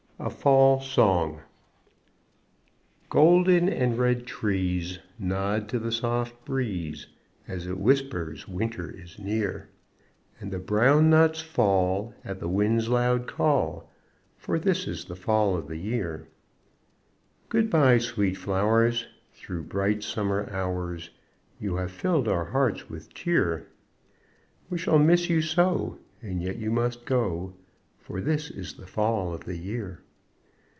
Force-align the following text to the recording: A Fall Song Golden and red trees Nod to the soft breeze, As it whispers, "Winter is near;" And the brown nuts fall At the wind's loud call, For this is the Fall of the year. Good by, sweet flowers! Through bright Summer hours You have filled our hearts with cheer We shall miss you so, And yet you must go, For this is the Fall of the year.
A 0.23 0.29
Fall 0.29 0.79
Song 0.79 1.41
Golden 3.09 3.67
and 3.67 3.97
red 3.97 4.27
trees 4.27 4.99
Nod 5.17 5.67
to 5.69 5.79
the 5.79 5.91
soft 5.91 6.45
breeze, 6.45 7.07
As 7.47 7.65
it 7.65 7.79
whispers, 7.79 8.47
"Winter 8.47 8.87
is 8.91 9.17
near;" 9.17 9.69
And 10.39 10.51
the 10.51 10.59
brown 10.59 11.09
nuts 11.09 11.41
fall 11.41 12.13
At 12.23 12.39
the 12.39 12.47
wind's 12.47 12.87
loud 12.87 13.25
call, 13.27 13.89
For 14.37 14.59
this 14.59 14.85
is 14.87 15.05
the 15.05 15.15
Fall 15.15 15.55
of 15.57 15.67
the 15.67 15.77
year. 15.77 16.27
Good 17.49 17.71
by, 17.71 17.97
sweet 17.97 18.35
flowers! 18.37 19.07
Through 19.33 19.63
bright 19.63 20.03
Summer 20.03 20.47
hours 20.51 21.09
You 21.59 21.77
have 21.77 21.91
filled 21.91 22.27
our 22.27 22.45
hearts 22.45 22.87
with 22.91 23.11
cheer 23.15 23.65
We 24.69 24.77
shall 24.77 24.99
miss 24.99 25.31
you 25.31 25.41
so, 25.41 25.97
And 26.21 26.43
yet 26.43 26.57
you 26.57 26.69
must 26.69 27.05
go, 27.05 27.55
For 27.97 28.21
this 28.21 28.51
is 28.51 28.73
the 28.73 28.85
Fall 28.85 29.33
of 29.33 29.45
the 29.45 29.57
year. 29.57 30.01